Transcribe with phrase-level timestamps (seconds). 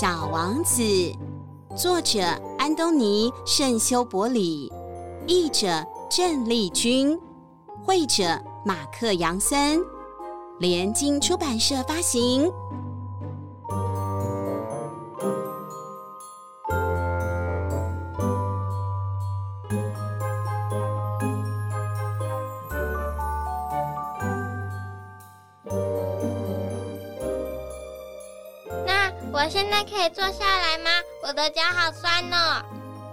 [0.00, 0.82] 小王子，
[1.76, 2.18] 作者
[2.58, 4.72] 安东尼·圣修伯里，
[5.28, 5.68] 译者
[6.10, 7.16] 郑丽君，
[7.84, 8.24] 绘者
[8.66, 9.80] 马克·杨森，
[10.58, 12.50] 联经出版社发行。
[29.34, 30.90] 我现在可以坐下来吗？
[31.20, 32.64] 我的脚好酸哦。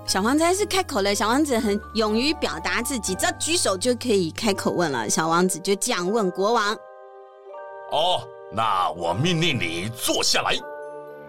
[0.06, 1.16] 小王子还是开口了。
[1.16, 5.10] 小王子很勇于表达自己，只要举手就可以开口问了。
[5.10, 6.78] 小王子就这样问国王
[7.92, 8.22] ：“哦，
[8.54, 10.56] 那我命令你坐下来。”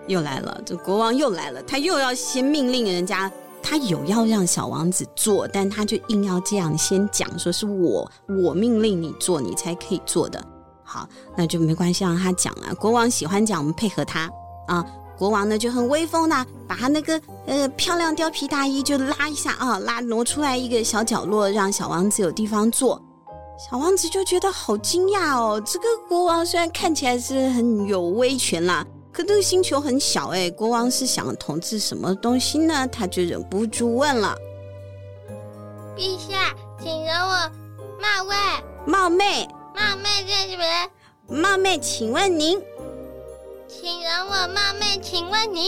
[0.08, 3.32] 又来了，这国王又来了，他又要先命令人家。
[3.62, 8.10] 他有要让小王子坐，但他就硬要这样先讲，说是我
[8.44, 10.44] 我命令你坐，你才可以坐的。
[10.84, 12.74] 好，那就没关系，让他讲啊。
[12.74, 14.28] 国王喜欢讲，我们配合他。
[14.66, 14.84] 啊，
[15.18, 23.00] 国王呢就很威风呐，把他那个呃漂亮貂皮大衣就拉一下啊，拉挪出来一个小角落，让小王子有地方坐。
[23.70, 32.86] 小王子就觉得好惊讶哦，这个国王虽然看起来是很有威权啦，可这个星球很小哎，国王是想统治什么东西呢？
[32.88, 34.36] 他就忍不住问了
[35.96, 36.52] ：“陛下，
[36.82, 37.50] 请容我
[38.00, 38.34] 冒昧。”
[38.84, 40.90] 冒昧，冒昧这边。
[41.28, 42.60] 冒昧，请问您？
[43.80, 45.66] 请容我冒昧，请问您？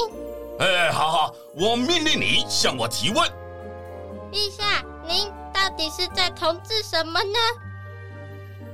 [0.58, 3.27] 哎，好好，我命令你向我提问。
[4.30, 7.38] 陛下，您到底是在统治什么呢？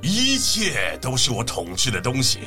[0.03, 2.41] 一切都是我统治的东西。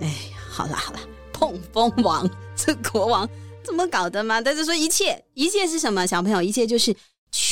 [0.00, 0.10] 哎，
[0.50, 0.98] 好了好了，
[1.32, 3.28] 碰风王，这国王
[3.62, 4.40] 怎么搞的嘛？
[4.40, 6.04] 他就说一切，一切是什么？
[6.04, 6.94] 小朋友，一切就是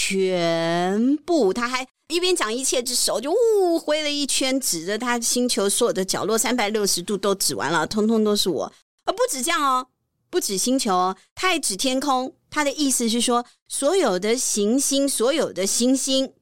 [0.05, 1.53] 全部。
[1.53, 8.65] 他还一边讲一切，之手就呜挥了一圈，指着他星球所有的角落，三百六十度都指完了，通通都是我。
[8.65, 9.87] 啊，不止这样哦，
[10.29, 12.35] 不止星球哦，他还指天空。
[12.51, 16.33] 他的意思是说，所有的行星，所有的星星。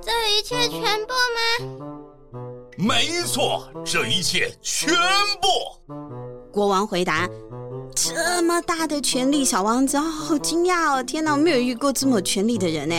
[0.00, 2.38] 这一切全部吗？
[2.78, 4.92] 没错，这一切全
[5.40, 5.48] 部。
[6.50, 7.28] 国王回答。
[8.14, 11.02] 这么大的权力，小王子，好惊讶哦！
[11.02, 12.94] 天哪，我没有遇过这么权力的人呢。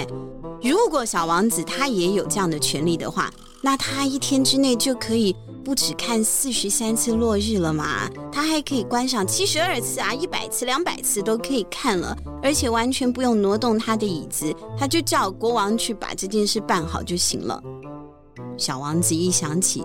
[0.61, 3.31] 如果小王子他也有这样的权力的话，
[3.61, 8.09] 那他一天之内就可以不止看四十三次落日了嘛？
[8.31, 17.61] 他还可以观赏七十二次啊，一百次、两百次都可以看了，而且完全不用挪动他的椅子，他就叫国王去把这件事办好就行了。
[18.57, 19.83] 小王子一想起。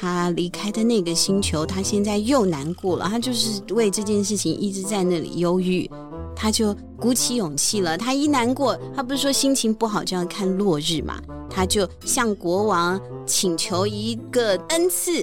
[0.00, 3.06] 他离开的那个星球，他现在又难过了。
[3.06, 5.90] 他就是为这件事情一直在那里忧郁，
[6.34, 7.98] 他就鼓起勇气了。
[7.98, 11.20] 他一难过，他不是说心情不好就要看落日嘛？
[11.50, 15.22] 他就向国王请求一个恩赐。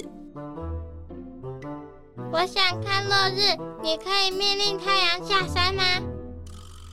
[2.31, 5.83] 我想看落日，你可以命令太阳下山吗？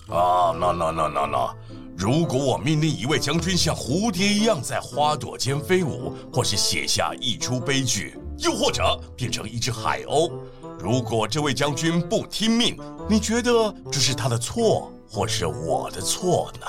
[0.09, 1.51] 啊，no no no no no。
[1.97, 10.33] 如果我命令一位将军像蝴蝶一样在花朵间飞舞，或是写下一出悲剧，又或者变成一只海鸥，
[10.79, 12.77] 如果这位将军不听命，
[13.09, 16.67] 你觉得这是他的错，或是我的错呢？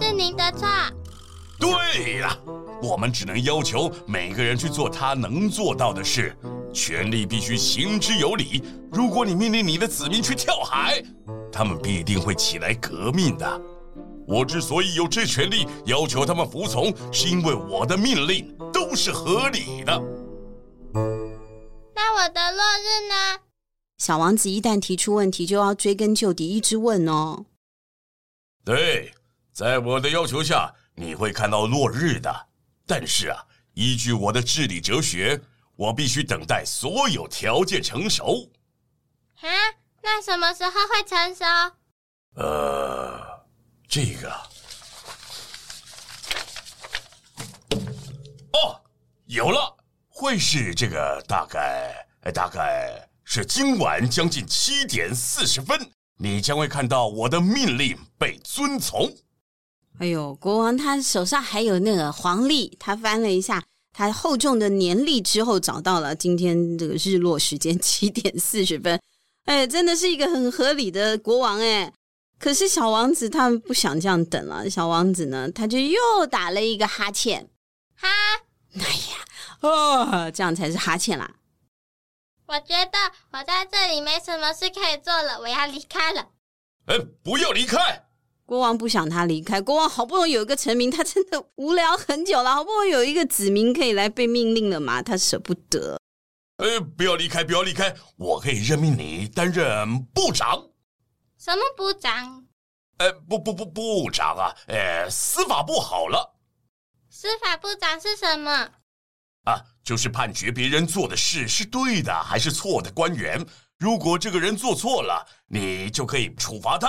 [0.00, 0.68] 是您的错。
[1.58, 2.36] 对了，
[2.82, 6.36] 我们只能要求每个人去做他能做到的事，
[6.72, 8.62] 权力必须行之有理。
[8.90, 11.02] 如果你命令你的子民去跳海，
[11.52, 13.60] 他们必定会起来革命的。
[14.30, 20.00] 我之所以有这权利要求他们服从，是因为我的命令都是合理的。
[21.92, 23.40] 那我的落日呢？
[23.98, 27.46] 小王子一旦提出问题，就要追根究底，一直问哦。
[28.64, 29.12] 对，
[29.52, 32.46] 在我的要求下，你会看到落日的。
[32.86, 35.40] 但是啊，依据我的治理哲学，
[35.74, 38.48] 我必须等待所有条件成熟。
[39.40, 39.48] 啊？
[40.02, 41.44] 那什么时候会成熟？
[42.36, 43.29] 呃。
[43.92, 44.30] 这个
[48.52, 48.80] 哦，
[49.26, 49.76] 有了，
[50.08, 55.76] 会是这个大概大概是今晚将近七点四十分，
[56.18, 59.12] 你将会看到我的命令被遵从。
[59.98, 63.60] 哎呦，国王他手上还有那个黄历，他翻了一下
[63.92, 69.00] 他厚重的年历之后，找到了今天这个日落时间七点四十分。
[69.46, 71.92] 哎，真的是一个很合理的国王哎。
[72.40, 77.50] 可是小王子他们不想这样等了，小王子呢，他就又打了一个哈欠，
[77.94, 78.08] 哈，
[78.76, 79.18] 哎呀，
[79.60, 81.34] 哦，这样才是哈欠啦。
[82.46, 82.98] 我觉得
[83.32, 86.30] 我在这里没什么事可以做了，我要离开了。
[86.86, 88.06] 哎，不要离开！
[88.46, 96.00] 国王不想他离开，国王好不容易有一个臣民，他真的无聊很久了，好不容易有一个子民可以来被命令了嘛，他舍不得。
[96.56, 100.69] 呃，不要离开，不要离开，我可以任命你担任部长。
[101.42, 102.44] 什么部长？
[102.98, 106.38] 呃，不不不，部长啊，呃，司法部好了。
[107.08, 108.52] 司法部长是什么？
[109.44, 113.42] 啊，就是判决别人做的事是对的还是错的官员。
[113.78, 116.88] 如果这个人做错了，你就可以处罚他。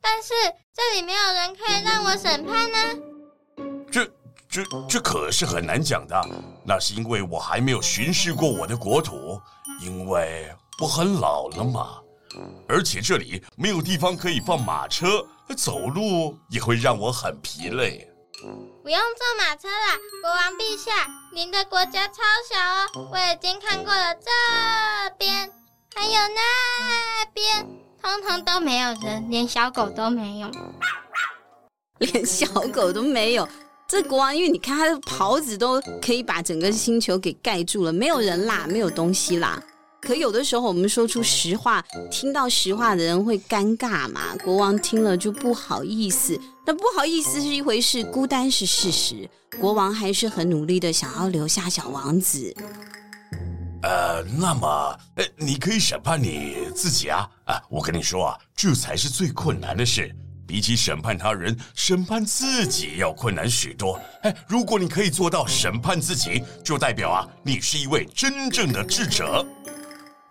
[0.00, 0.32] 但是
[0.72, 2.78] 这里没有人可以让我审判呢。
[3.90, 4.04] 这、
[4.48, 6.24] 这、这可是很难讲的。
[6.64, 9.40] 那是因为我还没有巡视过我的国土，
[9.80, 10.48] 因为
[10.80, 11.98] 我很老了嘛。
[12.68, 15.26] 而且这里没有地方可以放马车，
[15.56, 18.08] 走路也会让我很疲累。
[18.82, 24.30] 不用坐马车啦，国王陛下，您的国家超小哦，我已经看过了这
[25.16, 25.48] 边，
[25.94, 27.66] 还有那边，
[28.02, 30.50] 通通都没有人，连小狗都没有，
[31.98, 33.48] 连小狗都没有。
[33.86, 39.62] 这国王，因为你看他的袍子都可以把整个星球给盖住了，没有人啦，没有东西啦。
[40.02, 44.34] 可有的时候，我们说出实话，听到实话的人会尴尬嘛。
[44.42, 49.30] 国王听了就不好意思，那不好意思是一回事，孤单是事实。
[49.60, 52.52] 国王还是很努力的想要留下小王子。
[53.84, 57.28] 呃，那么，呃，你可以审判你自己啊！
[57.44, 60.12] 啊，我跟你说啊，这才是最困难的事，
[60.46, 64.00] 比起审判他人，审判自己要困难许多。
[64.22, 69.46] 哎，如果你可以做到审判自己，就代表啊，你是一位真正的智者。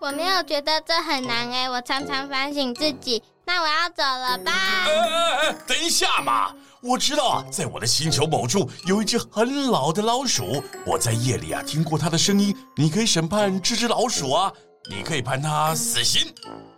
[0.01, 3.21] 我没有觉得这很难哎，我常常反省自己。
[3.45, 4.51] 那我要走了吧？
[4.51, 6.51] 哎哎哎，等一下嘛！
[6.81, 12.56] 我知道啊，在我的星球某处有一只很老的老鼠，我在夜里啊听过它的声音。
[12.75, 14.51] 你可以审判这只老鼠啊，
[14.89, 16.33] 你可以判它死刑，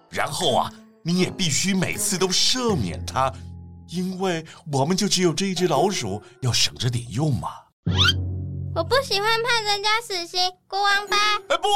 [0.10, 0.70] 然后啊，
[1.02, 3.32] 你也必须每次都赦免它，
[3.88, 7.48] 因为我们就只有这一只老鼠，要省着点用嘛。
[8.76, 11.16] 我不喜欢判人家死刑，国王吧？
[11.48, 11.70] 哎不，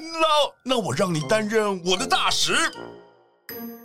[0.00, 0.18] 那
[0.64, 2.54] 那我让你担任我的大使。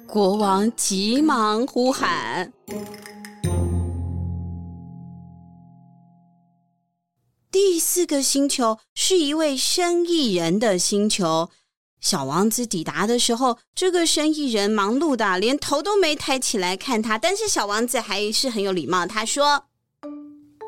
[0.08, 2.54] 国王急忙呼喊。
[7.52, 11.50] 第四个星球是一位生意人的星球。
[12.02, 19.66] 小王子抵达的时候，这个生意人忙碌的连头都没抬起来看他，但是小王子还是很有礼貌，他说：“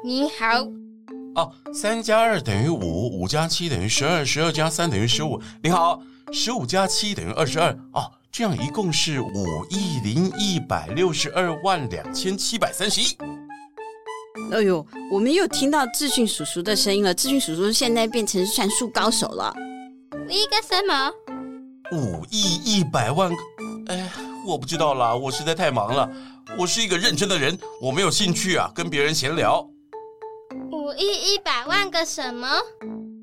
[0.04, 0.68] 你好。”
[1.38, 5.40] 哦，三加二等于五，五加七等于十二，十二加三等于十五。
[5.62, 6.02] 你好，
[6.32, 7.72] 十五加七等于二十二。
[7.94, 13.16] 哦，这样一共是五亿零一百六十二万两千七百三十一。
[14.52, 17.14] 哎呦，我们又听到智训叔叔的声音了。
[17.14, 19.54] 智训叔叔现在变成算术高手了。
[20.28, 21.12] 一个什么？
[21.92, 23.38] 五亿一百万个？
[23.94, 24.10] 哎，
[24.44, 26.10] 我不知道啦，我实在太忙了。
[26.58, 29.64] 我是一个认真的人，我没有兴趣啊，跟别人闲聊。
[30.98, 32.48] 五亿一百万个什么？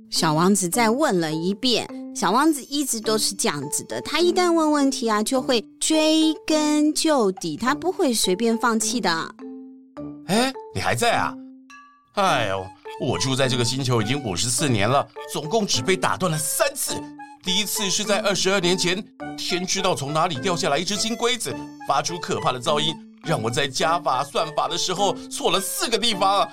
[0.08, 1.84] 小王子再问了一遍。
[2.14, 9.10] 小王子一直都是这样子的，他一旦问问题啊，就会追根究底，他不会随便放弃的。
[10.28, 11.34] 哎，你还在啊？
[12.14, 12.64] 哎呦，
[13.00, 16.94] 我住在这个星球已经五十四年了，总共只被打断了三次。
[17.42, 19.04] 第一次是在二十二年前，
[19.36, 21.52] 天知道从哪里掉下来一只金龟子，
[21.88, 22.94] 发出可怕的噪音，
[23.24, 26.48] 让我在加法算法的时候错了四个地方。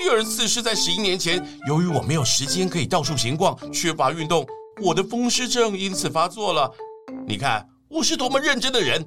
[0.00, 4.46] 第二次是在十一年前，由于我没有时间可以到处闲逛，缺乏运动，
[4.82, 6.70] 我的风湿症因此发作了。
[7.26, 9.04] 你看我是多么认真的人。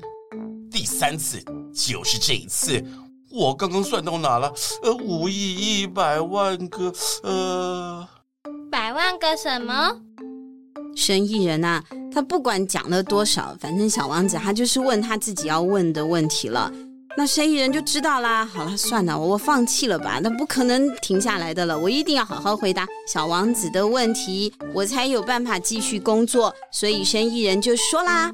[0.71, 2.83] 第三次就是这一次，
[3.31, 4.53] 我刚刚算到哪了？
[4.83, 8.07] 呃，五亿一百万个，呃，
[8.71, 9.95] 百万个什么？
[10.95, 16.71] 生意人呐、啊，他不管讲了多少，反正小王子他就是问他自己要问的问题了。
[17.17, 18.45] 那生意人就知道啦。
[18.45, 20.19] 好了，算了，我放弃了吧。
[20.21, 21.77] 那不可能停下来的了。
[21.77, 26.53] 我一定要好好回答小王子的问题，我才有办法继续工作。
[26.73, 28.29] 所以生意人就说啦：“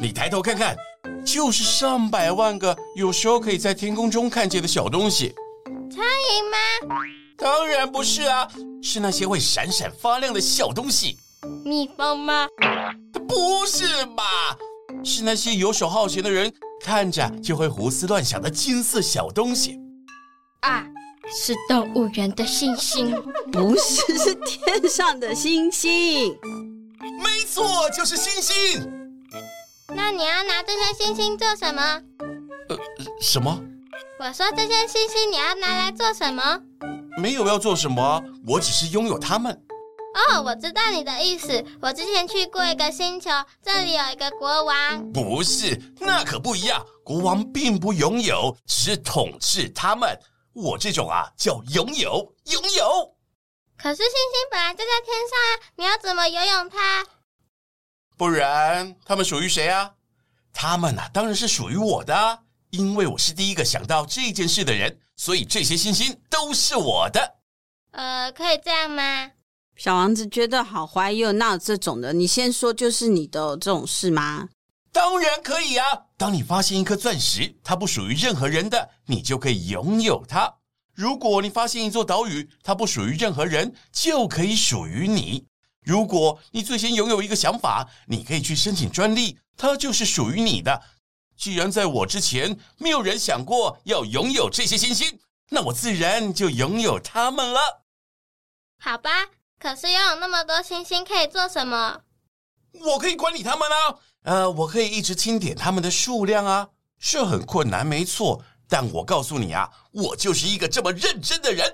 [0.00, 0.76] 你抬头看看，
[1.24, 5.34] 就是上百万个有时候可以在天空中看见的小东西。
[5.90, 7.04] 苍蝇吗？
[7.36, 8.46] 当然不是啊，
[8.80, 11.18] 是那些会闪闪发亮的小东西。
[11.64, 12.46] 蜜蜂吗？
[13.26, 14.22] 不是吧？
[15.02, 16.52] 是那些游手好闲的人。”
[16.84, 19.78] 看着就会胡思乱想的金色小东西
[20.60, 20.84] 啊，
[21.32, 23.14] 是动物园的星星，
[23.52, 26.36] 不是，是天上的星星。
[27.00, 28.90] 没错，就是星星。
[29.94, 31.82] 那你要拿这些星星做什么？
[32.68, 32.76] 呃，
[33.20, 33.60] 什么？
[34.18, 36.60] 我说这些星星你要拿来做什么？
[37.18, 39.60] 没有要做什么，我只是拥有它们。
[40.14, 41.64] 哦，我知道你的意思。
[41.80, 43.30] 我之前去过一个星球，
[43.62, 45.12] 这里有一个国王。
[45.12, 46.84] 不是，那可不一样。
[47.04, 50.18] 国王并不拥有，只是统治他们。
[50.52, 53.16] 我这种啊，叫拥有，拥有。
[53.78, 57.06] 可是星星本来就在天上啊，你要怎么游泳它？
[58.16, 59.94] 不然他们属于谁啊？
[60.52, 62.38] 他们啊，当然是属于我的，
[62.70, 67.36] 因为我是第一个想到这件事的人，所以这些星星都是我的。
[67.92, 69.30] 呃，可以这样吗？
[69.82, 72.12] 小王子觉得好怀疑，哪有这种的？
[72.12, 74.48] 你先说，就是你的这种事吗？
[74.92, 75.84] 当然可以啊！
[76.16, 80.60] 当你发现一颗钻石，它不属于任何人的，你就可以拥有它；
[80.94, 85.48] 如果你发现一座岛屿，它不属于任何人，就可以属于你；
[85.84, 90.80] 如果你最先拥有一个想法，你可以去申请专利，它就是属于你的。
[91.36, 97.82] 既然在我之前没有人想过要拥有这些星星，那我自然就拥有它们了。
[98.78, 99.10] 好吧，
[99.62, 102.00] 可是拥有那么多星星可以做什么？
[102.80, 103.94] 我可以管理他们啊。
[104.24, 108.42] 呃，我可以一直清点他们的数量啊，是很困难，没错。
[108.68, 111.72] 但我告诉你啊，我就是一个这么认真的人。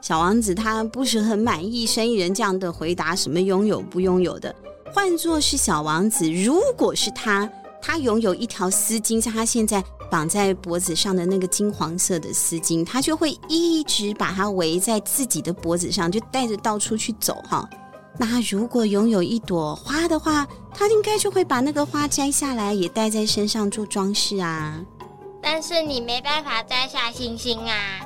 [0.00, 4.54] 小王子他不是很满意生意人这样的回答，什么拥有不拥有的。
[4.94, 7.50] 换作是小王子，如果是他，
[7.82, 17.68] 他拥有一条丝巾，像他现在绑在脖子上的那个金黄色的丝巾，他就会一直把它围在自己的脖子上，就带着到处去走哈。
[18.18, 24.80] 那如果拥有一朵花的话，他应该就会把那个花摘下来，也戴在身上做装饰啊。
[25.42, 28.00] 但是你没办法摘下星星啊！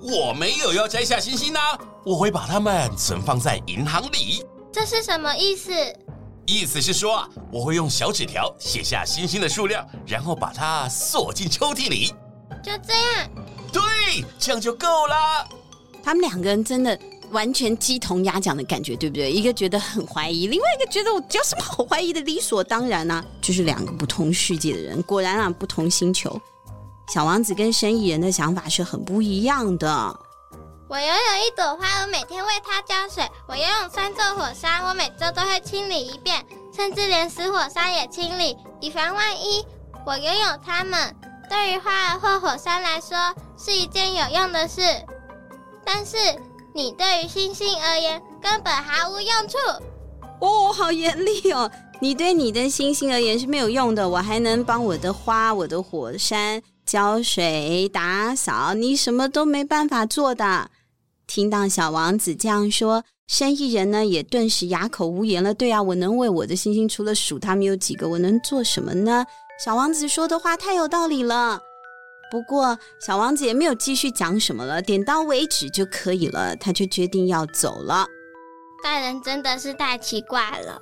[0.00, 1.60] 我没有要摘下星星啊，
[2.04, 4.44] 我会把它们存放在银行里。
[4.70, 5.72] 这是什么意思？
[6.50, 12.14] 意思是说，我会用小纸条写下星星的数量，然后把它锁进抽屉里。
[12.64, 13.30] 就这样？
[13.70, 15.46] 对，这样就够了。
[16.02, 16.98] 他们两个人真的。
[17.30, 19.30] 完全鸡同鸭讲的感觉，对不对？
[19.30, 22.22] 一个觉得很怀疑，另外一个觉得我有什么好怀疑的？
[22.22, 25.02] 理所当然啊，就是两个不同世界的人。
[25.02, 26.40] 果然啊，不同星球。
[27.12, 30.20] 小王子跟生意人的想法是很不一样的。
[30.88, 33.22] 我拥有一朵花，我每天为它浇水。
[33.46, 39.64] 我拥有三座火山，我每周都会清理一遍，甚至连死火山也清理，以防万一。
[40.06, 41.14] 我拥有它们，
[41.50, 43.16] 对于花儿或火山来说
[43.58, 44.80] 是一件有用的事，
[45.84, 46.16] 但是。
[46.74, 49.56] 你对于星星而言根本毫无用处
[50.38, 51.68] 哦，好严厉哦！
[52.00, 60.70] 你对你的星星而言是没有用的，我还能帮我的花、我的火山浇水、打扫，你什么都没办法做的。
[61.28, 65.52] 听到小王子这样说，生意人呢也顿时哑口无言了。
[65.52, 69.24] 对啊，我能为我的星星除了数他们有几个，我能做什么呢？
[69.62, 71.60] 小王子说的话太有道理了。
[72.30, 76.56] 不过，小王子也没有继续讲什么了，点到为止就可以了。
[76.56, 78.06] 他就决定要走了。
[78.82, 80.80] 大人真的是太奇怪了。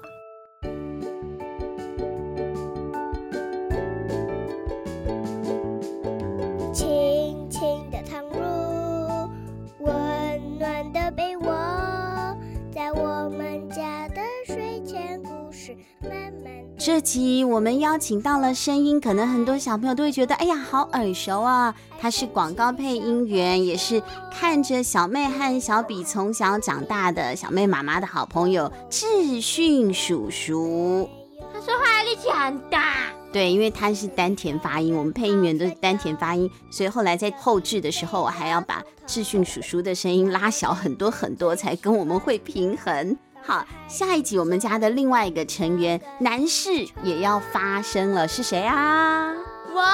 [16.86, 21.74] 这集我们邀请到了声音，可能很多小朋友都会觉得，哎呀，好耳熟啊！
[21.98, 24.00] 他是广告配音员，也是
[24.32, 31.08] 看着小妹和小比从小长大的小妹妈妈的好朋友智训叔叔。
[31.52, 43.18] 他说话力气很大，对，因为他是丹田发音，我们配音员都是丹田发音，所以后来在后置的时候，我还要把智训叔叔的声音拉小很多很多，才跟我们会平衡。
[43.46, 46.70] 好，下一集我们家的另外一个成员男士
[47.04, 49.32] 也要发声了，是谁啊？
[49.72, 49.84] 我，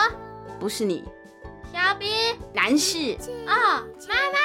[0.58, 1.04] 不是你，
[1.70, 2.06] 小比，
[2.54, 3.14] 男士。
[3.46, 4.38] 哦，妈妈。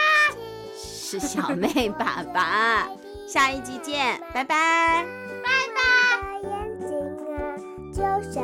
[0.76, 2.86] 是小妹爸爸，
[3.26, 5.06] 下一集见，拜拜，
[5.42, 5.80] 拜拜。
[6.44, 6.98] 眼睛
[7.34, 7.56] 啊，
[7.94, 8.00] 就
[8.30, 8.44] 像